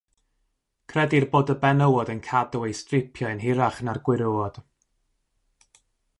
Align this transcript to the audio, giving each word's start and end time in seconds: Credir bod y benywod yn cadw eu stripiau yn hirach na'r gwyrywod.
Credir 0.93 1.25
bod 1.35 1.51
y 1.53 1.55
benywod 1.65 2.11
yn 2.13 2.21
cadw 2.29 2.63
eu 2.69 2.73
stripiau 2.81 3.35
yn 3.35 3.45
hirach 3.45 3.79
na'r 3.87 4.01
gwyrywod. 4.09 4.61